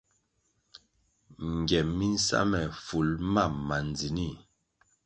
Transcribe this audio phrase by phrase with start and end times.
[1.57, 4.37] Ngiem mi nsa me ful mam ma ndzinih.